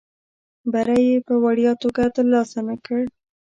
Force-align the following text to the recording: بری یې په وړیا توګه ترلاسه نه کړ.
بری 0.71 1.01
یې 1.09 1.17
په 1.27 1.33
وړیا 1.43 1.71
توګه 1.83 2.03
ترلاسه 2.15 2.59
نه 2.67 2.75
کړ. 2.85 3.01